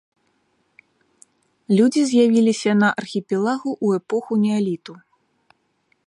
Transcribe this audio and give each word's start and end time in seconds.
Людзі 1.79 2.01
з'явіліся 2.11 2.71
на 2.81 2.89
архіпелагу 3.01 3.71
ў 3.85 4.01
эпоху 4.01 4.33
неаліту. 4.47 4.93